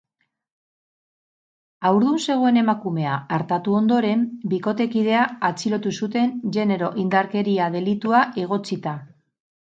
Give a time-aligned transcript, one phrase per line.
[1.89, 8.95] Haurdun zegoen emakumea artatu ondoren, bikotekidea atxilotu zuten genero indarkeria delitua egotzita.